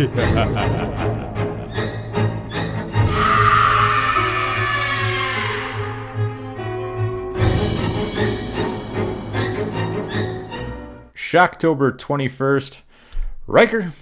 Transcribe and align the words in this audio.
Shocktober 11.14 11.92
21st. 11.96 12.80
Riker, 13.46 13.92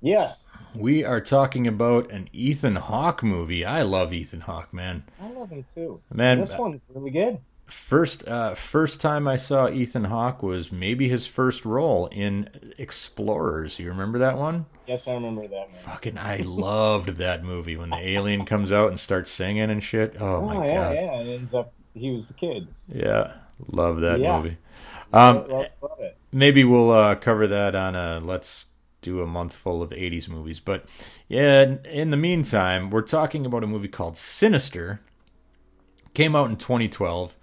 Yes. 0.00 0.44
we 0.74 1.04
are 1.04 1.20
talking 1.20 1.66
about 1.66 2.10
an 2.10 2.28
Ethan 2.32 2.76
Hawke 2.76 3.22
movie. 3.22 3.64
I 3.64 3.82
love 3.82 4.12
Ethan 4.12 4.42
Hawke, 4.42 4.72
man. 4.72 5.04
I 5.20 5.30
love 5.32 5.50
him 5.50 5.64
too. 5.74 6.00
Man, 6.12 6.40
This 6.40 6.56
one's 6.56 6.80
really 6.94 7.10
good. 7.10 7.38
First, 7.70 8.26
uh, 8.28 8.54
first 8.54 9.00
time 9.00 9.28
I 9.28 9.36
saw 9.36 9.68
Ethan 9.68 10.04
Hawke 10.04 10.42
was 10.42 10.72
maybe 10.72 11.08
his 11.08 11.26
first 11.26 11.64
role 11.64 12.06
in 12.08 12.48
Explorers. 12.78 13.78
You 13.78 13.88
remember 13.88 14.18
that 14.18 14.36
one? 14.36 14.66
Yes, 14.86 15.06
I 15.06 15.12
remember 15.14 15.42
that 15.42 15.68
one. 15.70 15.74
Fucking, 15.74 16.18
I 16.18 16.38
loved 16.38 17.16
that 17.16 17.44
movie 17.44 17.76
when 17.76 17.90
the 17.90 17.96
alien 18.08 18.44
comes 18.44 18.72
out 18.72 18.88
and 18.88 18.98
starts 18.98 19.30
singing 19.30 19.70
and 19.70 19.82
shit. 19.82 20.16
Oh, 20.20 20.42
my 20.42 20.66
yeah, 20.66 20.74
god, 20.74 20.94
yeah. 20.94 21.20
It 21.20 21.34
ends 21.38 21.54
up 21.54 21.72
he 21.94 22.10
was 22.10 22.26
the 22.26 22.34
kid. 22.34 22.68
yeah, 22.88 23.32
love 23.68 24.00
that 24.00 24.20
yes. 24.20 24.44
movie. 24.44 24.56
Um, 25.12 25.36
Love, 25.36 25.48
love, 25.48 25.66
love 25.82 26.00
it. 26.00 26.16
maybe 26.32 26.62
we'll 26.64 26.90
uh, 26.92 27.14
cover 27.16 27.46
that 27.48 27.74
on 27.74 27.96
a 27.96 28.20
let's 28.20 28.66
do 29.02 29.20
a 29.22 29.26
month 29.26 29.54
full 29.54 29.82
of 29.82 29.90
80s 29.90 30.28
movies 30.28 30.60
but 30.60 30.84
yeah 31.26 31.74
in 31.84 32.10
the 32.10 32.16
meantime 32.16 32.90
we're 32.90 33.00
talking 33.02 33.44
about 33.46 33.64
a 33.64 33.66
movie 33.66 33.88
called 33.88 34.16
sinister 34.18 35.00
came 36.14 36.36
out 36.36 36.48
in 36.50 36.54
2012 36.56 37.34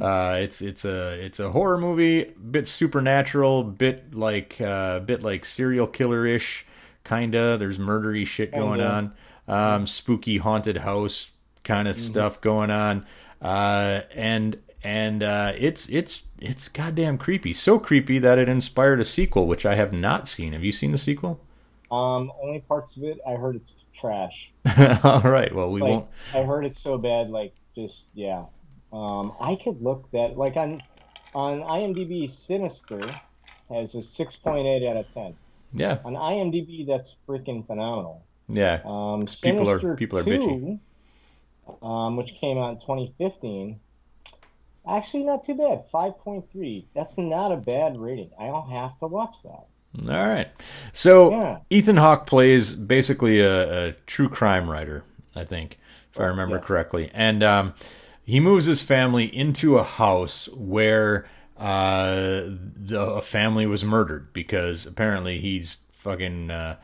uh, 0.00 0.38
it's 0.40 0.60
it's 0.62 0.84
a 0.84 1.12
it's 1.24 1.40
a 1.40 1.50
horror 1.50 1.78
movie 1.78 2.24
bit 2.24 2.68
supernatural 2.68 3.64
bit 3.64 4.14
like 4.14 4.60
uh, 4.60 5.00
bit 5.00 5.22
like 5.22 5.44
serial 5.44 5.86
killer 5.86 6.26
ish 6.26 6.66
kinda. 7.04 7.56
There's 7.56 7.78
murdery 7.78 8.26
shit 8.26 8.52
going 8.52 8.80
on. 8.80 9.12
Um, 9.48 9.86
spooky 9.86 10.38
haunted 10.38 10.78
house 10.78 11.32
kind 11.64 11.88
of 11.88 11.96
stuff 11.96 12.40
going 12.40 12.70
on. 12.70 13.06
Uh, 13.40 14.02
and 14.14 14.56
and 14.82 15.22
uh, 15.22 15.52
it's 15.58 15.88
it's 15.88 16.22
it's 16.40 16.68
goddamn 16.68 17.18
creepy. 17.18 17.52
So 17.52 17.78
creepy 17.78 18.18
that 18.18 18.38
it 18.38 18.48
inspired 18.48 19.00
a 19.00 19.04
sequel 19.04 19.46
which 19.46 19.66
i 19.66 19.74
have 19.74 19.92
not 19.92 20.28
seen. 20.28 20.52
Have 20.52 20.64
you 20.64 20.72
seen 20.72 20.92
the 20.92 20.98
sequel? 20.98 21.40
Um, 21.90 22.32
only 22.42 22.60
parts 22.60 22.96
of 22.96 23.04
it 23.04 23.18
I 23.26 23.32
heard 23.34 23.56
it's 23.56 23.74
trash. 23.98 24.50
all 25.04 25.20
right. 25.22 25.54
Well 25.54 25.70
we 25.70 25.80
Like 25.80 25.88
won't 25.90 26.08
I 26.34 26.42
heard 26.42 26.64
it's 26.64 26.80
so 26.80 26.98
bad, 26.98 27.30
like 27.30 27.54
just 27.74 28.04
yeah. 28.14 28.44
Um, 28.96 29.32
I 29.40 29.56
could 29.56 29.82
look 29.82 30.10
that 30.12 30.36
like 30.38 30.56
on 30.56 30.80
on 31.34 31.60
IMDb, 31.60 32.30
Sinister 32.30 33.00
has 33.68 33.94
a 33.94 34.02
six 34.02 34.36
point 34.36 34.66
eight 34.66 34.88
out 34.88 34.96
of 34.96 35.12
ten. 35.12 35.34
yeah 35.74 35.98
On 36.04 36.14
IMDb, 36.14 36.86
that's 36.86 37.14
freaking 37.28 37.66
phenomenal. 37.66 38.22
yeah 38.48 38.80
Um, 38.84 39.26
people 39.26 39.68
are- 39.68 39.78
Sinister 39.80 39.96
people 39.96 40.18
are 40.18 40.24
2, 40.24 40.30
bitchy. 40.30 40.78
Um, 41.82 42.16
which 42.16 42.32
came 42.40 42.58
out 42.58 42.70
in 42.74 42.80
2015. 42.80 43.80
Actually, 44.88 45.24
not 45.24 45.42
too 45.42 45.56
bad. 45.56 45.84
5.3. 45.92 46.84
That's 46.94 47.18
not 47.18 47.50
a 47.50 47.56
bad 47.56 47.96
rating. 47.98 48.30
I'll 48.38 48.62
have 48.70 48.96
to 49.00 49.08
watch 49.08 49.34
that. 49.42 49.66
all 50.12 50.28
right 50.28 50.48
so 50.92 51.30
Yeah. 51.30 51.58
ethan 51.70 51.96
hawke 51.96 52.26
plays 52.26 52.74
basically 52.74 53.40
a, 53.40 53.88
a 53.88 53.92
true 54.06 54.28
crime 54.28 54.68
writer 54.70 55.04
i 55.34 55.42
think 55.42 55.78
if 56.12 56.20
i 56.20 56.24
remember 56.24 56.56
yes. 56.56 56.64
correctly 56.66 57.10
and 57.14 57.42
um, 57.42 57.72
he 58.26 58.40
moves 58.40 58.66
his 58.66 58.82
family 58.82 59.24
into 59.24 59.78
a 59.78 59.84
house 59.84 60.48
where 60.48 61.26
uh, 61.56 62.42
the, 62.44 63.00
a 63.00 63.22
family 63.22 63.66
was 63.66 63.84
murdered 63.84 64.32
because 64.32 64.84
apparently 64.84 65.38
he's 65.38 65.78
fucking 65.92 66.50
uh, 66.50 66.76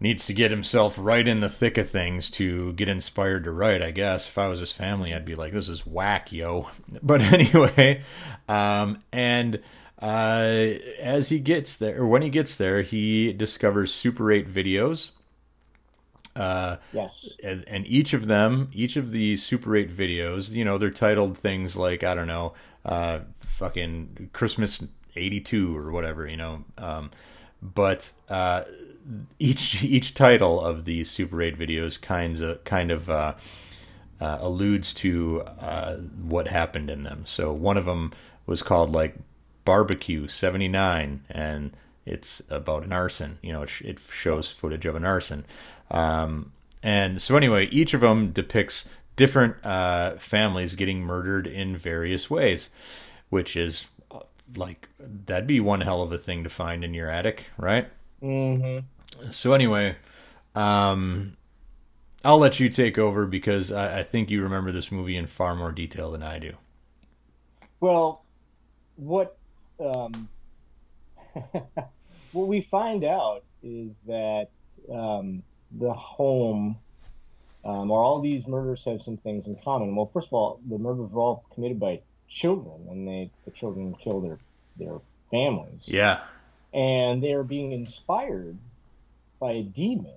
needs 0.00 0.26
to 0.26 0.32
get 0.32 0.50
himself 0.50 0.96
right 0.98 1.28
in 1.28 1.40
the 1.40 1.48
thick 1.50 1.76
of 1.76 1.88
things 1.88 2.30
to 2.30 2.72
get 2.72 2.88
inspired 2.88 3.44
to 3.44 3.52
write. 3.52 3.82
I 3.82 3.90
guess 3.90 4.28
if 4.28 4.38
I 4.38 4.48
was 4.48 4.60
his 4.60 4.72
family, 4.72 5.14
I'd 5.14 5.26
be 5.26 5.34
like, 5.34 5.52
"This 5.52 5.68
is 5.68 5.86
whack, 5.86 6.32
yo." 6.32 6.70
But 7.02 7.20
anyway, 7.32 8.02
um, 8.48 9.00
and 9.12 9.60
uh, 10.00 10.72
as 11.00 11.28
he 11.28 11.38
gets 11.38 11.76
there, 11.76 12.00
or 12.00 12.06
when 12.06 12.22
he 12.22 12.30
gets 12.30 12.56
there, 12.56 12.80
he 12.80 13.32
discovers 13.34 13.92
Super 13.92 14.32
8 14.32 14.48
videos. 14.48 15.10
Uh, 16.36 16.76
Yes. 16.92 17.34
and, 17.42 17.64
and 17.66 17.86
each 17.86 18.12
of 18.12 18.26
them, 18.28 18.68
each 18.72 18.96
of 18.96 19.10
the 19.12 19.36
Super 19.36 19.74
8 19.76 19.90
videos, 19.94 20.52
you 20.52 20.64
know, 20.64 20.78
they're 20.78 20.90
titled 20.90 21.36
things 21.38 21.76
like, 21.76 22.04
I 22.04 22.14
don't 22.14 22.26
know, 22.28 22.52
uh, 22.84 23.20
fucking 23.40 24.30
Christmas 24.32 24.84
82 25.16 25.76
or 25.76 25.90
whatever, 25.90 26.26
you 26.28 26.36
know. 26.36 26.64
Um, 26.78 27.10
but 27.62 28.12
uh, 28.28 28.64
each 29.38 29.82
each 29.82 30.14
title 30.14 30.60
of 30.60 30.84
these 30.84 31.10
Super 31.10 31.40
8 31.42 31.58
videos 31.58 32.00
kinds 32.00 32.40
of, 32.40 32.62
kind 32.64 32.90
of 32.90 33.08
uh, 33.08 33.34
uh, 34.20 34.38
alludes 34.40 34.94
to 34.94 35.42
uh, 35.60 35.96
what 35.96 36.48
happened 36.48 36.90
in 36.90 37.02
them. 37.04 37.22
So 37.26 37.52
one 37.52 37.76
of 37.76 37.84
them 37.86 38.12
was 38.46 38.62
called 38.62 38.92
like 38.92 39.16
Barbecue 39.64 40.28
79, 40.28 41.24
and 41.28 41.72
it's 42.06 42.40
about 42.48 42.84
an 42.84 42.92
arson. 42.92 43.38
You 43.42 43.52
know, 43.52 43.62
it, 43.62 43.68
sh- 43.68 43.82
it 43.82 43.98
shows 43.98 44.50
footage 44.50 44.86
of 44.86 44.94
an 44.94 45.04
arson. 45.04 45.44
Um, 45.90 46.52
and 46.82 47.20
so, 47.20 47.36
anyway, 47.36 47.66
each 47.66 47.92
of 47.94 48.00
them 48.00 48.30
depicts 48.30 48.86
different 49.16 49.56
uh, 49.64 50.16
families 50.16 50.74
getting 50.76 51.00
murdered 51.02 51.46
in 51.46 51.76
various 51.76 52.30
ways, 52.30 52.70
which 53.28 53.56
is 53.56 53.88
uh, 54.10 54.20
like 54.54 54.88
that'd 54.98 55.48
be 55.48 55.60
one 55.60 55.80
hell 55.80 56.00
of 56.00 56.12
a 56.12 56.18
thing 56.18 56.44
to 56.44 56.48
find 56.48 56.84
in 56.84 56.94
your 56.94 57.10
attic, 57.10 57.46
right? 57.58 57.88
Mm-hmm. 58.22 59.30
So, 59.30 59.52
anyway, 59.52 59.96
um, 60.54 61.36
I'll 62.24 62.38
let 62.38 62.60
you 62.60 62.68
take 62.68 62.98
over 62.98 63.26
because 63.26 63.72
I, 63.72 64.00
I 64.00 64.02
think 64.04 64.30
you 64.30 64.42
remember 64.42 64.70
this 64.70 64.92
movie 64.92 65.16
in 65.16 65.26
far 65.26 65.56
more 65.56 65.72
detail 65.72 66.12
than 66.12 66.22
I 66.22 66.38
do. 66.38 66.52
Well, 67.80 68.22
what 68.96 69.36
um, 69.78 70.28
what 72.36 72.48
we 72.48 72.60
find 72.70 73.02
out 73.04 73.42
is 73.62 73.92
that 74.06 74.48
um, 74.92 75.42
the 75.72 75.92
home, 75.92 76.76
um, 77.64 77.90
or 77.90 78.02
all 78.02 78.20
these 78.20 78.46
murders 78.46 78.84
have 78.84 79.02
some 79.02 79.16
things 79.16 79.46
in 79.46 79.56
common. 79.64 79.96
Well, 79.96 80.10
first 80.12 80.28
of 80.28 80.34
all, 80.34 80.60
the 80.68 80.78
murders 80.78 81.10
were 81.10 81.20
all 81.20 81.44
committed 81.54 81.80
by 81.80 82.00
children, 82.28 82.86
and 82.90 83.08
they 83.08 83.30
the 83.44 83.50
children 83.50 83.94
kill 84.02 84.20
their 84.20 84.38
their 84.78 84.98
families. 85.30 85.82
Yeah. 85.86 86.20
and 86.74 87.22
they 87.22 87.32
are 87.32 87.42
being 87.42 87.72
inspired 87.72 88.58
by 89.40 89.52
a 89.52 89.62
demon 89.62 90.12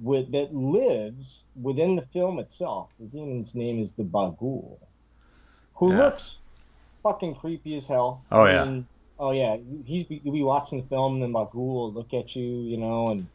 with, 0.00 0.32
that 0.32 0.52
lives 0.54 1.40
within 1.62 1.94
the 1.96 2.02
film 2.12 2.38
itself. 2.40 2.88
The 2.98 3.06
demon's 3.06 3.54
name 3.54 3.80
is 3.80 3.92
the 3.92 4.02
Bughuul, 4.02 4.76
who 5.74 5.92
Yeah. 5.92 5.98
looks 5.98 6.36
fucking 7.02 7.36
creepy 7.36 7.76
as 7.76 7.86
hell. 7.86 8.22
Oh, 8.32 8.44
yeah. 8.46 8.64
mean, 8.64 8.86
oh 9.18 9.30
yeah. 9.32 9.56
He's 9.84 10.06
you'll 10.08 10.34
be 10.34 10.42
watching 10.42 10.80
the 10.80 10.86
film, 10.88 11.22
and 11.22 11.34
the 11.34 11.38
Bughuul 11.38 11.54
will 11.54 11.92
look 11.92 12.12
at 12.14 12.34
you, 12.36 12.42
you 12.44 12.76
know, 12.76 13.08
and 13.08 13.26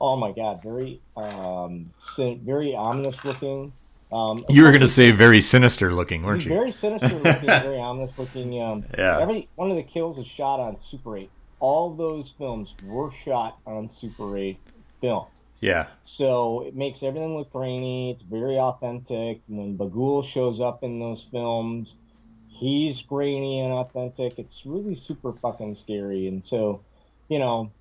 oh 0.00 0.16
my 0.16 0.32
god, 0.32 0.62
very 0.62 1.00
um, 1.16 1.90
sin- 2.00 2.40
very 2.44 2.74
ominous 2.74 3.24
looking. 3.24 3.72
Um, 4.12 4.44
You 4.48 4.62
were 4.62 4.68
going 4.70 4.80
to 4.82 4.86
say 4.88 5.10
very 5.10 5.40
sinister 5.40 5.92
looking, 5.92 6.22
weren't 6.22 6.44
you? 6.44 6.50
very 6.50 6.70
sinister 6.70 7.08
looking, 7.16 7.46
very 7.46 7.78
ominous 7.80 8.16
looking. 8.18 8.62
Um, 8.62 8.84
Yeah. 8.96 9.18
Every 9.20 9.48
one 9.56 9.70
of 9.70 9.76
the 9.76 9.82
kills 9.82 10.18
is 10.18 10.26
shot 10.26 10.60
on 10.60 10.78
Super 10.80 11.16
8. 11.18 11.30
All 11.58 11.92
those 11.94 12.32
films 12.38 12.74
were 12.84 13.10
shot 13.24 13.58
on 13.66 13.88
Super 13.90 14.36
8 14.38 14.56
film. 15.00 15.26
Yeah. 15.60 15.86
So 16.04 16.62
it 16.66 16.76
makes 16.76 17.02
everything 17.02 17.36
look 17.36 17.50
grainy. 17.50 18.12
It's 18.12 18.22
very 18.22 18.56
authentic. 18.56 19.40
When 19.48 19.76
Bughuul 19.76 20.24
shows 20.24 20.60
up 20.60 20.84
in 20.84 21.00
those 21.00 21.26
films, 21.32 21.94
he's 22.54 23.02
grainy 23.02 23.60
and 23.60 23.72
authentic. 23.72 24.38
It's 24.38 24.64
really 24.64 24.94
super 24.94 25.32
fucking 25.32 25.76
scary. 25.76 26.28
And 26.28 26.44
so, 26.44 26.82
you 27.28 27.38
know, 27.38 27.72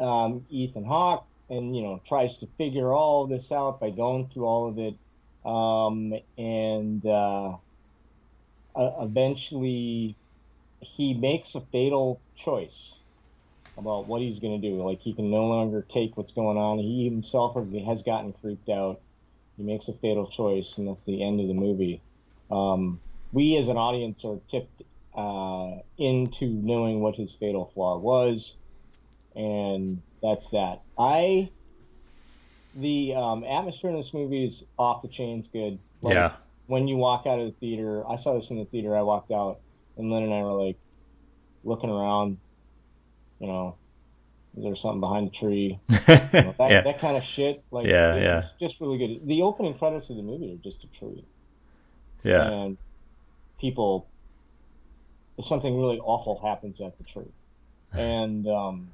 um, 0.00 0.44
Ethan 0.50 0.84
Hawke 0.84 1.26
and 1.50 1.74
you 1.74 1.82
know 1.82 2.00
tries 2.06 2.38
to 2.38 2.46
figure 2.58 2.92
all 2.92 3.26
this 3.26 3.50
out 3.50 3.80
by 3.80 3.90
going 3.90 4.28
through 4.28 4.44
all 4.44 4.68
of 4.68 4.78
it, 4.78 4.94
um, 5.48 6.12
and 6.36 7.04
uh, 7.04 7.56
uh, 8.76 9.04
eventually 9.04 10.16
he 10.80 11.14
makes 11.14 11.54
a 11.54 11.60
fatal 11.72 12.20
choice 12.36 12.94
about 13.76 14.06
what 14.06 14.20
he's 14.20 14.38
going 14.38 14.60
to 14.60 14.68
do. 14.68 14.82
Like 14.82 15.00
he 15.00 15.14
can 15.14 15.30
no 15.30 15.46
longer 15.46 15.86
take 15.88 16.16
what's 16.16 16.32
going 16.32 16.58
on. 16.58 16.78
He 16.78 17.04
himself 17.04 17.56
has 17.56 18.02
gotten 18.02 18.34
freaked 18.40 18.68
out. 18.68 19.00
He 19.56 19.64
makes 19.64 19.88
a 19.88 19.94
fatal 19.94 20.28
choice, 20.28 20.78
and 20.78 20.88
that's 20.88 21.04
the 21.04 21.22
end 21.22 21.40
of 21.40 21.48
the 21.48 21.54
movie. 21.54 22.02
Um, 22.50 23.00
we 23.32 23.56
as 23.56 23.68
an 23.68 23.76
audience 23.76 24.24
are 24.24 24.38
tipped 24.50 24.82
uh, 25.14 25.76
into 25.98 26.46
knowing 26.46 27.00
what 27.00 27.14
his 27.16 27.34
fatal 27.34 27.70
flaw 27.74 27.98
was, 27.98 28.54
and 29.34 30.00
that's 30.22 30.50
that. 30.50 30.82
I 30.98 31.50
the 32.74 33.14
um, 33.14 33.44
atmosphere 33.44 33.90
in 33.90 33.96
this 33.96 34.14
movie 34.14 34.44
is 34.46 34.64
off 34.78 35.02
the 35.02 35.08
chains 35.08 35.48
good. 35.52 35.78
Like, 36.02 36.14
Yeah. 36.14 36.32
When 36.66 36.86
you 36.86 36.96
walk 36.96 37.26
out 37.26 37.38
of 37.38 37.46
the 37.46 37.52
theater, 37.52 38.06
I 38.06 38.16
saw 38.16 38.34
this 38.34 38.50
in 38.50 38.58
the 38.58 38.66
theater. 38.66 38.94
I 38.94 39.00
walked 39.02 39.30
out, 39.30 39.58
and 39.96 40.10
Lynn 40.10 40.22
and 40.24 40.34
I 40.34 40.42
were 40.42 40.52
like 40.66 40.76
looking 41.64 41.88
around, 41.90 42.38
you 43.40 43.46
know, 43.46 43.74
Is 44.56 44.64
there 44.64 44.76
something 44.76 45.00
behind 45.00 45.28
the 45.28 45.34
tree? 45.34 45.78
You 45.88 46.44
know, 46.44 46.54
that, 46.58 46.70
yeah. 46.70 46.80
that 46.82 46.98
kind 47.00 47.16
of 47.16 47.24
shit. 47.24 47.62
Like, 47.70 47.86
Yeah, 47.86 48.16
yeah. 48.16 48.48
just 48.60 48.80
really 48.80 48.98
good. 48.98 49.26
The 49.26 49.42
opening 49.42 49.76
credits 49.78 50.10
of 50.10 50.16
the 50.16 50.22
movie 50.22 50.52
are 50.52 50.62
just 50.62 50.84
a 50.84 50.86
treat. 50.98 51.24
Yeah. 52.22 52.48
And 52.50 52.76
people, 53.60 54.06
something 55.42 55.78
really 55.78 55.98
awful 56.00 56.40
happens 56.44 56.80
at 56.80 56.96
the 56.98 57.04
tree, 57.04 57.32
and 57.92 58.46
um, 58.48 58.92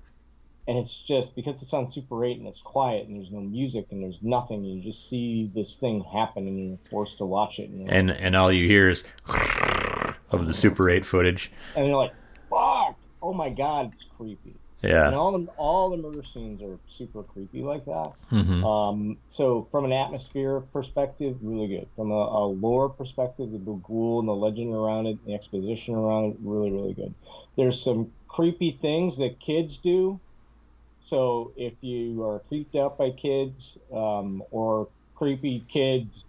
and 0.66 0.78
it's 0.78 0.98
just 0.98 1.34
because 1.34 1.60
it's 1.62 1.72
on 1.74 1.90
Super 1.90 2.24
8 2.24 2.38
and 2.38 2.46
it's 2.46 2.60
quiet 2.60 3.06
and 3.06 3.18
there's 3.18 3.30
no 3.30 3.40
music 3.40 3.86
and 3.90 4.02
there's 4.02 4.18
nothing. 4.22 4.64
You 4.64 4.82
just 4.82 5.08
see 5.10 5.50
this 5.54 5.76
thing 5.76 6.02
happen 6.04 6.46
and 6.48 6.68
you're 6.70 6.78
forced 6.90 7.18
to 7.18 7.26
watch 7.26 7.58
it. 7.58 7.68
And 7.68 7.90
And 7.90 8.10
and 8.10 8.34
all 8.34 8.50
you 8.50 8.66
hear 8.66 8.88
is 8.88 9.04
of 10.30 10.46
the 10.46 10.54
Super 10.54 10.88
8 10.88 11.04
footage. 11.04 11.50
and 11.76 11.86
you're 11.86 11.96
like, 11.96 12.12
fuck! 12.48 12.96
Oh 13.22 13.32
my 13.34 13.50
god, 13.50 13.92
it's 13.94 14.04
creepy. 14.16 14.56
And 15.06 15.16
all 15.16 15.32
the 15.38 15.46
all 15.56 15.90
the 15.90 15.96
murder 15.96 16.22
scenes 16.22 16.62
are 16.62 16.78
super 16.88 17.22
creepy 17.22 17.62
like 17.62 17.84
that. 17.86 18.12
hmm 18.28 18.64
Um, 18.64 19.16
so 19.30 19.66
from 19.70 19.84
an 19.84 19.92
atmosphere 19.92 20.60
perspective, 20.72 21.36
really 21.42 21.68
good. 21.68 21.88
From 21.96 22.10
a, 22.10 22.14
a 22.14 22.46
lore 22.46 22.88
perspective, 22.88 23.50
the 23.52 23.58
Bughuul 23.58 24.20
and 24.20 24.28
the 24.28 24.34
legend 24.34 24.74
around 24.74 25.06
it, 25.06 25.24
the 25.26 25.34
exposition 25.34 25.94
around 25.94 26.32
it, 26.32 26.36
really, 26.42 26.70
really 26.70 26.92
good. 26.94 27.14
There's 27.56 27.80
some 27.82 28.10
creepy 28.28 28.78
things 28.82 29.16
that 29.18 29.38
kids 29.40 29.76
do. 29.78 30.18
So 31.06 31.52
if 31.56 31.74
you 31.82 32.24
are 32.24 32.38
creeped 32.48 32.74
out 32.76 32.96
by 32.98 33.10
kids 33.10 33.76
um, 33.92 34.42
or 34.50 34.88
creepy 35.14 35.64
kids 35.68 36.24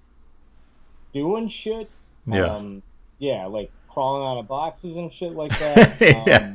doing 1.13 1.49
shit, 1.49 1.89
Yeah. 2.27 2.45
um, 2.55 2.83
yeah, 3.19 3.45
like 3.45 3.71
crawling 3.89 4.27
out 4.27 4.37
of 4.39 4.47
boxes 4.47 4.97
and 4.97 5.11
shit 5.11 5.31
like 5.31 5.57
that. 5.59 6.01
Yeah. 6.01 6.51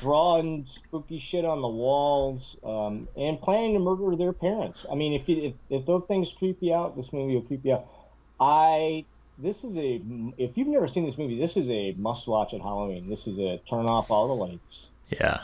Drawing 0.00 0.66
spooky 0.66 1.18
shit 1.18 1.44
on 1.44 1.60
the 1.60 1.68
walls, 1.68 2.56
um, 2.64 3.06
and 3.16 3.40
planning 3.40 3.74
to 3.74 3.80
murder 3.80 4.16
their 4.16 4.32
parents. 4.32 4.86
I 4.90 4.94
mean, 4.94 5.12
if 5.12 5.28
you, 5.28 5.42
if, 5.42 5.54
if 5.68 5.86
those 5.86 6.04
things 6.08 6.32
creep 6.32 6.58
you 6.60 6.74
out, 6.74 6.96
this 6.96 7.12
movie 7.12 7.34
will 7.34 7.42
creep 7.42 7.64
you 7.64 7.74
out. 7.74 7.86
I 8.40 9.04
this 9.38 9.64
is 9.64 9.76
a 9.76 10.00
if 10.38 10.56
you've 10.56 10.68
never 10.68 10.88
seen 10.88 11.04
this 11.06 11.18
movie, 11.18 11.38
this 11.38 11.56
is 11.56 11.68
a 11.68 11.92
must 11.98 12.26
watch 12.26 12.54
at 12.54 12.60
Halloween. 12.60 13.08
This 13.10 13.26
is 13.26 13.38
a 13.38 13.60
turn 13.68 13.86
off 13.86 14.10
all 14.10 14.28
the 14.28 14.34
lights 14.34 14.88
Yeah. 15.10 15.40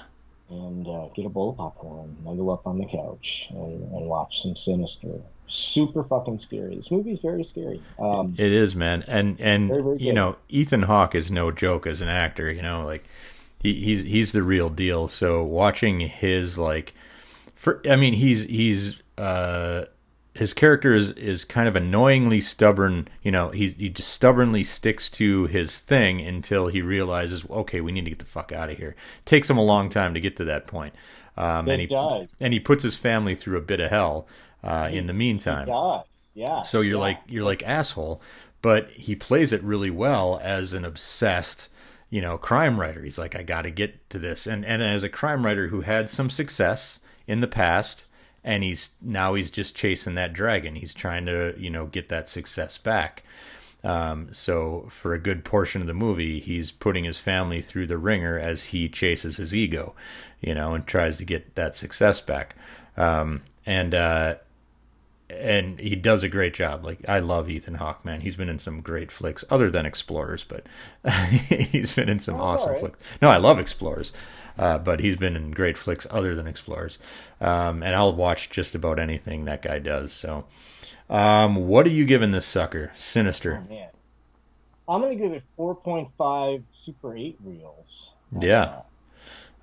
and 0.50 0.86
uh, 0.86 1.08
get 1.14 1.26
a 1.26 1.28
bowl 1.28 1.50
of 1.50 1.56
popcorn, 1.58 2.16
snuggle 2.22 2.50
up 2.50 2.66
on 2.66 2.78
the 2.78 2.86
couch, 2.86 3.46
and, 3.50 3.82
and 3.92 4.06
watch 4.06 4.42
some 4.42 4.56
Sinister. 4.56 5.20
Super 5.48 6.02
fucking 6.02 6.38
scary. 6.40 6.74
This 6.74 6.90
movie 6.90 7.12
is 7.12 7.20
very 7.20 7.44
scary. 7.44 7.80
Um, 8.00 8.34
It 8.36 8.52
is, 8.52 8.74
man, 8.74 9.04
and 9.06 9.38
and 9.40 9.68
Very, 9.68 9.82
very 9.82 9.98
you 9.98 10.12
know 10.12 10.36
Ethan 10.48 10.82
Hawke 10.82 11.14
is 11.14 11.30
no 11.30 11.50
joke 11.52 11.86
as 11.86 12.00
an 12.00 12.08
actor. 12.08 12.50
You 12.50 12.62
know, 12.62 12.84
like 12.84 13.04
he, 13.66 13.84
he's 13.84 14.02
he's 14.04 14.32
the 14.32 14.42
real 14.42 14.68
deal. 14.68 15.08
So 15.08 15.42
watching 15.44 16.00
his 16.00 16.58
like, 16.58 16.94
for 17.54 17.82
I 17.88 17.96
mean, 17.96 18.14
he's 18.14 18.44
he's 18.44 19.02
uh 19.18 19.86
his 20.34 20.52
character 20.52 20.94
is 20.94 21.12
is 21.12 21.44
kind 21.44 21.68
of 21.68 21.76
annoyingly 21.76 22.40
stubborn. 22.40 23.08
You 23.22 23.32
know, 23.32 23.50
he 23.50 23.68
he 23.70 23.88
just 23.88 24.10
stubbornly 24.10 24.64
sticks 24.64 25.10
to 25.10 25.46
his 25.46 25.80
thing 25.80 26.20
until 26.20 26.68
he 26.68 26.82
realizes, 26.82 27.48
okay, 27.50 27.80
we 27.80 27.92
need 27.92 28.04
to 28.04 28.10
get 28.10 28.18
the 28.20 28.24
fuck 28.24 28.52
out 28.52 28.70
of 28.70 28.78
here. 28.78 28.94
takes 29.24 29.50
him 29.50 29.58
a 29.58 29.64
long 29.64 29.88
time 29.88 30.14
to 30.14 30.20
get 30.20 30.36
to 30.36 30.44
that 30.44 30.66
point. 30.66 30.94
Um, 31.36 31.68
and 31.68 31.80
he 31.80 31.86
does. 31.86 32.28
and 32.40 32.52
he 32.52 32.60
puts 32.60 32.82
his 32.82 32.96
family 32.96 33.34
through 33.34 33.58
a 33.58 33.62
bit 33.62 33.80
of 33.80 33.90
hell 33.90 34.26
uh, 34.62 34.88
in 34.90 35.06
the 35.06 35.12
meantime. 35.12 35.66
Yeah. 36.34 36.62
So 36.62 36.82
you're 36.82 36.96
yeah. 36.96 37.00
like 37.00 37.18
you're 37.26 37.44
like 37.44 37.62
asshole, 37.62 38.20
but 38.62 38.90
he 38.90 39.14
plays 39.14 39.52
it 39.52 39.62
really 39.62 39.90
well 39.90 40.40
as 40.42 40.74
an 40.74 40.84
obsessed, 40.84 41.70
you 42.10 42.20
know, 42.20 42.38
crime 42.38 42.78
writer. 42.80 43.02
He's 43.02 43.18
like, 43.18 43.34
I 43.34 43.42
got 43.42 43.62
to 43.62 43.70
get 43.70 44.08
to 44.10 44.18
this, 44.18 44.46
and 44.46 44.64
and 44.64 44.82
as 44.82 45.02
a 45.02 45.08
crime 45.08 45.44
writer 45.44 45.68
who 45.68 45.82
had 45.82 46.08
some 46.10 46.30
success 46.30 47.00
in 47.26 47.40
the 47.40 47.48
past, 47.48 48.06
and 48.44 48.62
he's 48.62 48.90
now 49.02 49.34
he's 49.34 49.50
just 49.50 49.76
chasing 49.76 50.14
that 50.14 50.32
dragon. 50.32 50.76
He's 50.76 50.94
trying 50.94 51.26
to 51.26 51.54
you 51.58 51.70
know 51.70 51.86
get 51.86 52.08
that 52.08 52.28
success 52.28 52.78
back. 52.78 53.22
Um, 53.84 54.32
so 54.32 54.86
for 54.88 55.12
a 55.14 55.18
good 55.18 55.44
portion 55.44 55.80
of 55.80 55.86
the 55.86 55.94
movie, 55.94 56.40
he's 56.40 56.72
putting 56.72 57.04
his 57.04 57.20
family 57.20 57.60
through 57.60 57.86
the 57.86 57.98
ringer 57.98 58.36
as 58.36 58.64
he 58.64 58.88
chases 58.88 59.36
his 59.36 59.54
ego, 59.54 59.94
you 60.40 60.54
know, 60.54 60.74
and 60.74 60.84
tries 60.86 61.18
to 61.18 61.24
get 61.24 61.54
that 61.54 61.76
success 61.76 62.20
back. 62.20 62.56
Um, 62.96 63.42
and 63.64 63.94
uh, 63.94 64.36
and 65.28 65.78
he 65.80 65.96
does 65.96 66.22
a 66.22 66.28
great 66.28 66.54
job. 66.54 66.84
Like 66.84 67.00
I 67.08 67.18
love 67.18 67.50
Ethan 67.50 67.74
Hawke, 67.76 68.04
man. 68.04 68.20
He's 68.20 68.36
been 68.36 68.48
in 68.48 68.58
some 68.58 68.80
great 68.80 69.10
flicks, 69.10 69.44
other 69.50 69.70
than 69.70 69.86
Explorers, 69.86 70.44
but 70.44 70.66
he's 71.48 71.94
been 71.94 72.08
in 72.08 72.18
some 72.18 72.36
Oh, 72.36 72.44
awesome 72.44 72.68
alright. 72.74 72.80
flicks. 72.80 72.98
No, 73.20 73.28
I 73.28 73.36
love 73.38 73.58
Explorers, 73.58 74.12
uh, 74.58 74.78
but 74.78 75.00
he's 75.00 75.16
been 75.16 75.36
in 75.36 75.50
great 75.50 75.76
flicks 75.76 76.06
other 76.10 76.34
than 76.34 76.46
Explorers. 76.46 76.98
Um, 77.40 77.82
and 77.82 77.94
I'll 77.94 78.14
watch 78.14 78.50
just 78.50 78.74
about 78.74 78.98
anything 78.98 79.44
that 79.46 79.62
guy 79.62 79.78
does. 79.78 80.12
So, 80.12 80.44
um, 81.10 81.56
what 81.68 81.86
are 81.86 81.90
you 81.90 82.04
giving 82.04 82.30
this 82.30 82.46
sucker? 82.46 82.92
Sinister. 82.94 83.64
Oh. 83.70 83.88
I'm 84.88 85.00
gonna 85.02 85.16
give 85.16 85.32
it 85.32 85.42
4.5 85.58 86.62
Super 86.72 87.16
8 87.16 87.36
reels. 87.42 88.12
Yeah. 88.40 88.82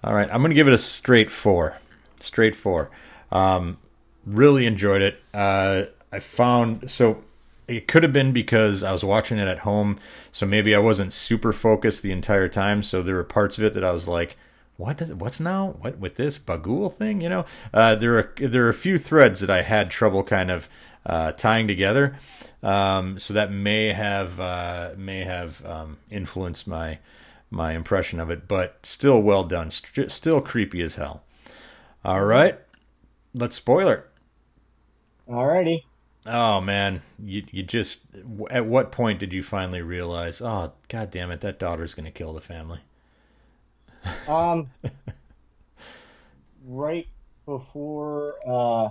All 0.03 0.13
right, 0.13 0.29
I'm 0.29 0.41
gonna 0.41 0.53
give 0.53 0.67
it 0.67 0.73
a 0.73 0.77
straight 0.77 1.31
four. 1.31 1.77
Straight 2.19 2.55
four. 2.57 2.91
Um, 3.31 3.77
really 4.25 4.65
enjoyed 4.65 5.01
it. 5.01 5.19
Uh, 5.33 5.85
I 6.11 6.19
found 6.19 6.89
so 6.89 7.23
it 7.67 7.87
could 7.87 8.03
have 8.03 8.13
been 8.13 8.31
because 8.31 8.83
I 8.83 8.91
was 8.91 9.03
watching 9.03 9.37
it 9.37 9.47
at 9.47 9.59
home, 9.59 9.97
so 10.31 10.45
maybe 10.45 10.75
I 10.75 10.79
wasn't 10.79 11.13
super 11.13 11.53
focused 11.53 12.03
the 12.03 12.11
entire 12.11 12.49
time. 12.49 12.83
So 12.83 13.01
there 13.01 13.15
were 13.15 13.23
parts 13.23 13.57
of 13.57 13.63
it 13.63 13.73
that 13.73 13.83
I 13.83 13.91
was 13.91 14.07
like, 14.07 14.35
"What? 14.77 14.97
Does, 14.97 15.13
what's 15.13 15.39
now? 15.39 15.75
What 15.79 15.97
with 15.97 16.15
this 16.15 16.37
Bughuul 16.37 16.93
thing?" 16.93 17.21
You 17.21 17.29
know, 17.29 17.45
uh, 17.73 17.95
there 17.95 18.17
are 18.17 18.33
there 18.37 18.65
are 18.65 18.69
a 18.69 18.73
few 18.73 18.97
threads 18.97 19.39
that 19.39 19.49
I 19.49 19.61
had 19.61 19.89
trouble 19.89 20.23
kind 20.23 20.51
of 20.51 20.69
uh, 21.05 21.31
tying 21.33 21.67
together. 21.67 22.17
Um, 22.61 23.19
so 23.19 23.33
that 23.33 23.51
may 23.51 23.87
have 23.89 24.39
uh, 24.39 24.91
may 24.97 25.23
have 25.23 25.65
um, 25.65 25.97
influenced 26.09 26.67
my 26.67 26.99
my 27.49 27.73
impression 27.73 28.19
of 28.19 28.29
it, 28.29 28.47
but 28.47 28.79
still 28.83 29.21
well 29.21 29.43
done. 29.43 29.69
St- 29.71 30.11
still 30.11 30.41
creepy 30.41 30.81
as 30.81 30.95
hell. 30.95 31.23
All 32.03 32.25
right, 32.25 32.59
let's 33.33 33.55
spoiler. 33.55 34.05
Alrighty. 35.27 35.83
Oh 36.25 36.61
man, 36.61 37.01
you 37.19 37.43
you 37.51 37.63
just 37.63 38.07
at 38.49 38.65
what 38.65 38.91
point 38.91 39.19
did 39.19 39.33
you 39.33 39.43
finally 39.43 39.81
realize? 39.81 40.41
Oh 40.41 40.73
god 40.87 41.11
damn 41.11 41.31
it, 41.31 41.41
that 41.41 41.59
daughter's 41.59 41.93
gonna 41.93 42.11
kill 42.11 42.33
the 42.33 42.41
family. 42.41 42.79
Um, 44.27 44.69
right 46.65 47.07
before 47.45 48.35
uh, 48.47 48.89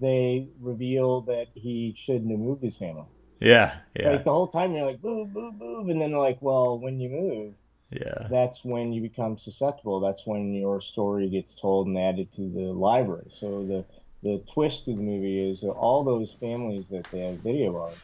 they 0.00 0.48
reveal 0.60 1.22
that 1.22 1.46
he 1.54 1.94
shouldn't 2.04 2.30
have 2.30 2.40
moved 2.40 2.62
his 2.62 2.76
family. 2.76 3.04
Yeah, 3.40 3.78
yeah, 3.98 4.10
Like 4.10 4.24
the 4.24 4.30
whole 4.30 4.48
time 4.48 4.72
you're 4.72 4.86
like, 4.86 5.02
move, 5.02 5.32
move, 5.32 5.54
move. 5.56 5.88
And 5.88 6.00
then 6.00 6.10
they're 6.12 6.20
like, 6.20 6.40
well, 6.40 6.78
when 6.78 7.00
you 7.00 7.08
move, 7.08 7.54
yeah, 7.90 8.28
that's 8.30 8.64
when 8.64 8.92
you 8.92 9.02
become 9.02 9.38
susceptible. 9.38 10.00
That's 10.00 10.26
when 10.26 10.54
your 10.54 10.80
story 10.80 11.28
gets 11.28 11.54
told 11.54 11.88
and 11.88 11.98
added 11.98 12.32
to 12.36 12.48
the 12.48 12.72
library. 12.72 13.30
So 13.38 13.64
the 13.66 13.84
the 14.22 14.42
twist 14.52 14.88
of 14.88 14.96
the 14.96 15.02
movie 15.02 15.50
is 15.50 15.60
that 15.62 15.70
all 15.70 16.04
those 16.04 16.34
families 16.40 16.88
that 16.90 17.04
they 17.10 17.20
have 17.20 17.38
video 17.38 17.76
of, 17.76 18.02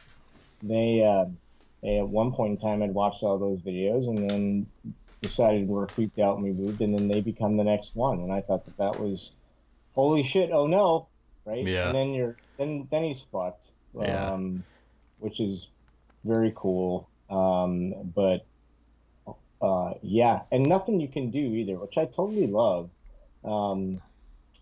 they, 0.62 1.02
uh, 1.04 1.26
they 1.82 1.98
at 1.98 2.08
one 2.08 2.32
point 2.32 2.52
in 2.52 2.58
time 2.58 2.80
had 2.80 2.92
watched 2.92 3.22
all 3.22 3.38
those 3.38 3.60
videos 3.60 4.08
and 4.08 4.28
then 4.28 4.66
decided 5.20 5.68
we're 5.68 5.87
creeped 5.87 6.18
out 6.18 6.37
and 6.37 6.44
we 6.44 6.52
moved, 6.52 6.80
and 6.80 6.94
then 6.94 7.08
they 7.08 7.20
become 7.20 7.56
the 7.56 7.64
next 7.64 7.94
one. 7.94 8.20
And 8.20 8.32
I 8.32 8.40
thought 8.40 8.64
that 8.64 8.76
that 8.78 9.00
was 9.00 9.32
holy 9.94 10.22
shit. 10.22 10.50
Oh 10.52 10.66
no, 10.66 11.08
right? 11.44 11.64
Yeah. 11.64 11.87
And 11.87 11.94
then 11.94 12.14
you're 12.14 12.37
then 12.56 12.87
then 12.90 13.04
he's 13.04 13.25
fucked. 13.32 13.66
Yeah. 13.94 14.32
Um, 14.32 14.64
which 15.18 15.40
is 15.40 15.66
very 16.25 16.52
cool. 16.54 17.08
Um, 17.30 17.94
but 18.14 18.46
uh, 19.60 19.94
yeah, 20.02 20.42
and 20.52 20.66
nothing 20.66 21.00
you 21.00 21.08
can 21.08 21.30
do 21.30 21.38
either, 21.38 21.76
which 21.76 21.98
I 21.98 22.04
totally 22.04 22.46
love. 22.46 22.90
Um, 23.44 24.00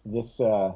this 0.04 0.40
uh, 0.40 0.72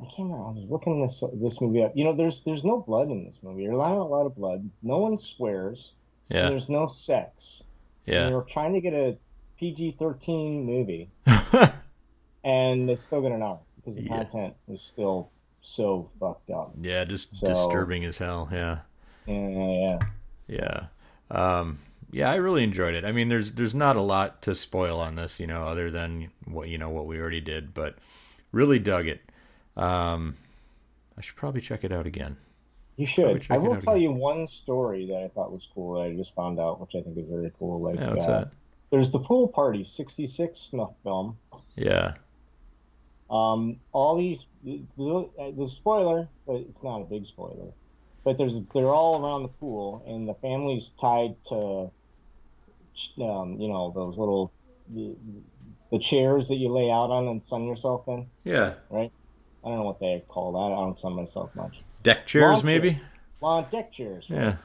I 0.00 0.04
can't 0.04 0.30
remember. 0.30 0.44
I 0.46 0.50
was 0.52 0.64
looking 0.70 1.04
this 1.04 1.22
this 1.34 1.60
movie 1.60 1.82
up. 1.82 1.92
You 1.96 2.04
know, 2.04 2.14
there's 2.14 2.40
there's 2.40 2.62
no 2.64 2.78
blood 2.80 3.10
in 3.10 3.24
this 3.24 3.38
movie. 3.42 3.64
There's 3.66 3.76
not 3.76 3.92
a 3.92 4.02
lot 4.04 4.26
of 4.26 4.36
blood. 4.36 4.68
No 4.82 4.98
one 4.98 5.18
swears. 5.18 5.90
And 6.30 6.38
yeah, 6.38 6.48
there's 6.50 6.68
no 6.68 6.86
sex. 6.88 7.62
And 8.06 8.14
yeah. 8.14 8.26
they 8.28 8.34
were 8.34 8.46
trying 8.50 8.74
to 8.74 8.80
get 8.80 8.94
a 8.94 9.16
PG-13 9.58 10.64
movie, 10.64 11.10
and 12.44 12.88
they 12.88 12.96
still 12.96 13.20
got 13.22 13.32
an 13.32 13.42
R 13.42 13.58
because 13.76 13.96
the 13.96 14.02
Yeah. 14.02 14.16
content 14.24 14.54
was 14.66 14.82
still 14.82 15.30
so 15.60 16.08
fucked 16.20 16.50
up. 16.50 16.72
yeah, 16.80 17.04
just 17.04 17.34
So- 17.36 17.46
disturbing 17.48 18.04
as 18.04 18.18
hell. 18.18 18.48
Yeah, 18.52 18.78
Yeah, 19.26 19.48
yeah. 19.48 19.98
yeah, 20.46 20.86
um, 21.30 21.78
yeah. 22.12 22.30
I 22.30 22.36
really 22.36 22.62
enjoyed 22.62 22.94
it. 22.94 23.04
I 23.04 23.12
mean, 23.12 23.28
there's 23.28 23.52
there's 23.52 23.74
not 23.74 23.96
a 23.96 24.00
lot 24.00 24.42
to 24.42 24.54
spoil 24.54 25.00
on 25.00 25.16
this, 25.16 25.40
you 25.40 25.46
know, 25.46 25.62
other 25.62 25.90
than 25.90 26.30
what 26.44 26.68
you 26.68 26.78
know 26.78 26.88
what 26.90 27.06
we 27.06 27.18
already 27.20 27.40
did, 27.40 27.74
but 27.74 27.96
really 28.52 28.78
dug 28.78 29.06
it. 29.08 29.20
Um, 29.78 30.34
I 31.16 31.20
should 31.20 31.36
probably 31.36 31.60
check 31.60 31.84
it 31.84 31.92
out 31.92 32.06
again. 32.06 32.36
You 32.96 33.06
should. 33.06 33.46
I 33.48 33.58
will 33.58 33.76
tell 33.76 33.94
again. 33.94 34.02
you 34.02 34.12
one 34.12 34.48
story 34.48 35.06
that 35.06 35.22
I 35.22 35.28
thought 35.28 35.52
was 35.52 35.68
cool 35.72 35.94
that 35.94 36.00
I 36.00 36.14
just 36.14 36.34
found 36.34 36.58
out, 36.58 36.80
which 36.80 36.96
I 36.96 37.00
think 37.00 37.16
is 37.16 37.26
very 37.30 37.52
cool. 37.58 37.80
Like, 37.80 37.94
Yeah, 37.94 38.10
what's 38.10 38.26
uh, 38.26 38.40
that? 38.40 38.48
there's 38.90 39.10
the 39.10 39.20
Pool 39.20 39.46
Party 39.46 39.84
'66 39.84 40.58
snuff 40.58 40.90
film, 41.04 41.38
Yeah, 41.76 42.14
Um, 43.30 43.78
all 43.92 44.16
these 44.16 44.44
the, 44.64 44.82
the 45.56 45.68
spoiler, 45.68 46.28
but 46.44 46.56
it's 46.56 46.82
not 46.82 47.02
a 47.02 47.04
big 47.04 47.26
spoiler. 47.26 47.72
But 48.24 48.36
there's 48.36 48.56
they're 48.74 48.90
all 48.90 49.24
around 49.24 49.42
the 49.42 49.48
pool, 49.48 50.02
and 50.06 50.28
the 50.28 50.34
family's 50.34 50.90
tied 51.00 51.36
to, 51.46 51.90
um, 53.22 53.60
you 53.60 53.68
know, 53.68 53.92
those 53.94 54.18
little 54.18 54.52
the, 54.92 55.14
the 55.92 55.98
chairs 56.00 56.48
that 56.48 56.56
you 56.56 56.70
lay 56.70 56.90
out 56.90 57.10
on 57.10 57.28
and 57.28 57.44
sun 57.44 57.64
yourself 57.64 58.08
in. 58.08 58.26
Yeah. 58.44 58.74
Right. 58.90 59.12
I 59.64 59.68
don't 59.68 59.78
know 59.78 59.84
what 59.84 60.00
they 60.00 60.22
call 60.28 60.52
that. 60.52 60.74
I 60.74 60.76
don't 60.84 60.98
sun 60.98 61.14
myself 61.14 61.54
much. 61.54 61.80
Deck 62.02 62.26
chairs, 62.26 62.58
lawn 62.58 62.66
maybe. 62.66 62.90
Chairs. 62.92 63.02
Lawn 63.40 63.66
deck 63.70 63.92
chairs. 63.92 64.26
Right? 64.30 64.40
Yeah. 64.40 64.56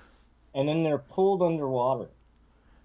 And 0.56 0.68
then 0.70 0.84
they're 0.84 1.00
pulled 1.00 1.42
underwater. 1.42 2.10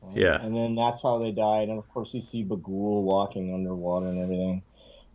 Right? 0.02 0.16
Yeah. 0.16 0.40
And 0.40 0.56
then 0.56 0.74
that's 0.74 1.02
how 1.02 1.18
they 1.18 1.32
died. 1.32 1.68
And 1.68 1.78
of 1.78 1.88
course, 1.92 2.14
you 2.14 2.22
see 2.22 2.44
Bughuul 2.44 3.02
walking 3.02 3.52
underwater 3.52 4.06
and 4.06 4.20
everything. 4.20 4.62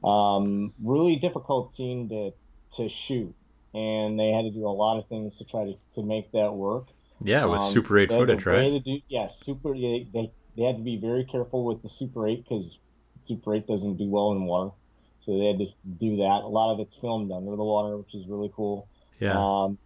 Um, 0.03 0.73
really 0.83 1.15
difficult 1.15 1.73
scene 1.75 2.09
to 2.09 2.33
to 2.75 2.89
shoot, 2.89 3.33
and 3.73 4.19
they 4.19 4.31
had 4.31 4.41
to 4.41 4.51
do 4.51 4.67
a 4.67 4.69
lot 4.69 4.97
of 4.97 5.07
things 5.07 5.38
to 5.38 5.45
try 5.45 5.63
to, 5.65 5.75
to 5.95 6.03
make 6.03 6.31
that 6.33 6.53
work. 6.53 6.88
Yeah, 7.23 7.45
with 7.45 7.62
um, 7.62 7.71
Super 7.71 8.00
8 8.00 8.09
footage, 8.09 8.45
right? 8.45 8.83
Do, 8.83 9.00
yeah, 9.07 9.27
Super. 9.27 9.73
They, 9.73 10.07
they 10.13 10.31
they 10.57 10.63
had 10.63 10.77
to 10.77 10.83
be 10.83 10.97
very 10.97 11.23
careful 11.23 11.65
with 11.65 11.81
the 11.81 11.89
Super 11.89 12.27
8 12.27 12.43
because 12.43 12.77
Super 13.27 13.55
8 13.55 13.65
doesn't 13.65 13.97
do 13.97 14.05
well 14.05 14.33
in 14.33 14.43
water, 14.43 14.71
so 15.25 15.38
they 15.38 15.46
had 15.46 15.60
to 15.60 15.68
do 16.00 16.18
that. 16.18 16.42
A 16.44 16.48
lot 16.48 16.74
of 16.74 16.80
it's 16.80 16.96
filmed 16.96 17.32
under 17.32 17.51
the 17.56 17.63
water, 17.63 17.98
which 17.98 18.13
is 18.13 18.27
really 18.27 18.51
cool. 18.56 18.88
Yeah. 19.20 19.38
Um, 19.38 19.77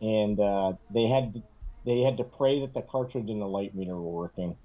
and 0.00 0.38
uh, 0.40 0.72
they 0.92 1.06
had 1.06 1.34
to, 1.34 1.42
they 1.84 2.00
had 2.00 2.16
to 2.16 2.24
pray 2.24 2.60
that 2.60 2.74
the 2.74 2.82
cartridge 2.82 3.28
and 3.28 3.40
the 3.40 3.46
light 3.46 3.74
meter 3.74 3.94
were 3.94 4.00
working 4.00 4.56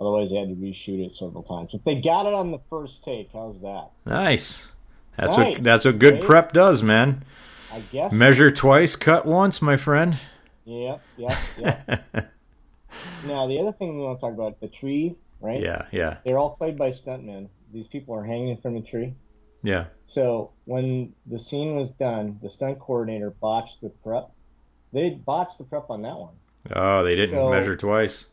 Otherwise, 0.00 0.30
they 0.30 0.36
had 0.36 0.48
to 0.48 0.54
reshoot 0.54 1.04
it 1.04 1.12
several 1.12 1.42
times. 1.42 1.72
But 1.72 1.84
they 1.84 2.00
got 2.00 2.24
it 2.24 2.32
on 2.32 2.50
the 2.50 2.60
first 2.70 3.04
take. 3.04 3.28
How's 3.34 3.60
that? 3.60 3.90
Nice. 4.06 4.68
That's 5.16 5.36
nice. 5.36 5.56
what 5.56 5.62
that's 5.62 5.84
what 5.84 5.98
good 5.98 6.14
right? 6.14 6.22
prep 6.22 6.52
does, 6.52 6.82
man. 6.82 7.22
I 7.70 7.80
guess. 7.92 8.10
Measure 8.10 8.50
twice, 8.50 8.96
cut 8.96 9.26
once, 9.26 9.60
my 9.60 9.76
friend. 9.76 10.16
Yeah, 10.64 10.98
yeah, 11.18 11.38
yeah. 11.58 11.98
now 13.26 13.46
the 13.46 13.58
other 13.60 13.72
thing 13.72 13.98
we 13.98 14.02
want 14.02 14.18
to 14.18 14.20
talk 14.20 14.32
about 14.32 14.58
the 14.60 14.68
tree, 14.68 15.16
right? 15.40 15.60
Yeah, 15.60 15.84
yeah. 15.92 16.16
They're 16.24 16.38
all 16.38 16.56
played 16.56 16.78
by 16.78 16.90
stuntmen. 16.90 17.48
These 17.72 17.86
people 17.88 18.14
are 18.14 18.24
hanging 18.24 18.56
from 18.56 18.76
a 18.76 18.80
tree. 18.80 19.12
Yeah. 19.62 19.86
So 20.06 20.50
when 20.64 21.12
the 21.26 21.38
scene 21.38 21.76
was 21.76 21.90
done, 21.90 22.38
the 22.42 22.50
stunt 22.50 22.78
coordinator 22.80 23.30
botched 23.30 23.80
the 23.80 23.90
prep. 23.90 24.30
They 24.92 25.10
botched 25.10 25.58
the 25.58 25.64
prep 25.64 25.90
on 25.90 26.02
that 26.02 26.16
one. 26.16 26.34
Oh, 26.74 27.04
they 27.04 27.16
didn't 27.16 27.36
so, 27.36 27.50
measure 27.50 27.76
twice. 27.76 28.26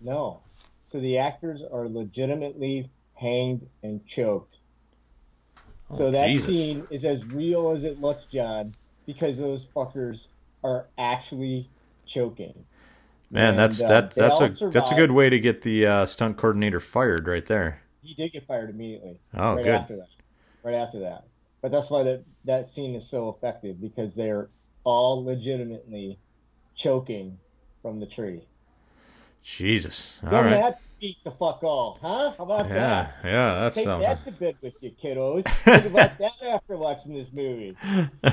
No, 0.00 0.40
so 0.86 1.00
the 1.00 1.18
actors 1.18 1.62
are 1.72 1.88
legitimately 1.88 2.90
hanged 3.14 3.66
and 3.82 4.04
choked. 4.06 4.56
Oh, 5.90 5.96
so 5.96 6.10
that 6.10 6.28
Jesus. 6.28 6.46
scene 6.46 6.86
is 6.90 7.04
as 7.04 7.24
real 7.26 7.70
as 7.70 7.84
it 7.84 8.00
looks, 8.00 8.26
John, 8.26 8.74
because 9.06 9.38
those 9.38 9.66
fuckers 9.74 10.26
are 10.62 10.86
actually 10.98 11.68
choking. 12.06 12.54
Man, 13.30 13.50
and, 13.50 13.58
that's 13.58 13.80
uh, 13.80 13.88
that's 13.88 14.16
that's 14.16 14.40
a 14.40 14.54
survived. 14.54 14.74
that's 14.74 14.90
a 14.90 14.94
good 14.94 15.12
way 15.12 15.30
to 15.30 15.38
get 15.38 15.62
the 15.62 15.86
uh, 15.86 16.06
stunt 16.06 16.36
coordinator 16.36 16.80
fired 16.80 17.28
right 17.28 17.46
there. 17.46 17.82
He 18.02 18.14
did 18.14 18.32
get 18.32 18.46
fired 18.46 18.70
immediately. 18.70 19.18
Oh, 19.34 19.54
right 19.54 19.86
good. 19.86 20.02
Right 20.62 20.74
after 20.74 21.00
that. 21.00 21.24
But 21.62 21.72
that's 21.72 21.90
why 21.90 22.02
that 22.04 22.24
that 22.44 22.70
scene 22.70 22.94
is 22.94 23.08
so 23.08 23.28
effective 23.28 23.80
because 23.80 24.14
they're 24.14 24.48
all 24.84 25.24
legitimately 25.24 26.18
choking 26.74 27.38
from 27.82 28.00
the 28.00 28.06
tree. 28.06 28.42
Jesus. 29.42 30.18
All 30.24 30.30
Don't 30.30 30.46
right. 30.46 30.74
beat 31.00 31.16
the 31.24 31.30
fuck 31.30 31.62
all, 31.62 31.98
huh? 32.00 32.32
How 32.36 32.44
about 32.44 32.68
yeah, 32.68 32.74
that? 32.74 33.14
Yeah, 33.24 33.54
that's 33.60 33.76
Take 33.76 33.84
something. 33.84 34.08
that 34.08 34.24
to 34.24 34.32
bed 34.32 34.56
with 34.62 34.74
you, 34.80 34.90
kiddos. 34.90 35.48
Think 35.64 35.86
about 35.86 36.18
that 36.18 36.32
after 36.46 36.76
watching 36.76 37.14
this 37.14 37.28
movie. 37.32 37.76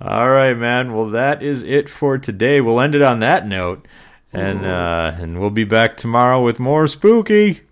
all 0.00 0.28
right, 0.28 0.54
man. 0.54 0.94
Well, 0.94 1.08
that 1.10 1.42
is 1.42 1.62
it 1.62 1.88
for 1.88 2.18
today. 2.18 2.60
We'll 2.60 2.80
end 2.80 2.94
it 2.94 3.02
on 3.02 3.20
that 3.20 3.46
note, 3.46 3.86
and 4.32 4.66
uh, 4.66 5.12
and 5.16 5.40
we'll 5.40 5.50
be 5.50 5.64
back 5.64 5.96
tomorrow 5.96 6.42
with 6.42 6.58
more 6.60 6.86
spooky. 6.86 7.62